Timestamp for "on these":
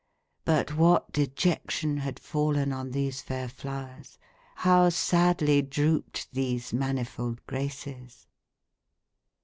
2.73-3.21